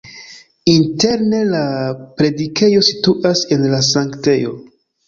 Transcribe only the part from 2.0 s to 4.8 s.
predikejo situas en la sanktejo.